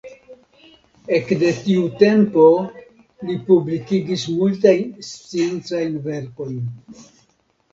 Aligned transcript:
Ekde 1.17 1.49
tiu 1.65 1.83
tempo 1.99 2.45
li 3.27 3.35
publikigis 3.51 4.25
multajn 4.39 4.89
sciencajn 5.11 6.01
verkojn. 6.09 6.59